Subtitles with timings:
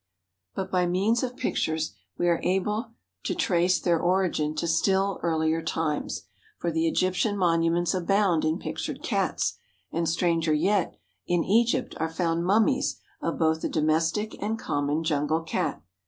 [0.55, 6.23] But by means of pictures we are able trace their origin to still earlier times,
[6.57, 9.59] for the Egyptian monuments abound in pictured Cats,
[9.91, 10.95] and, stranger yet,
[11.27, 15.83] in Egypt are found mummies of both the domestic and common jungle Cat.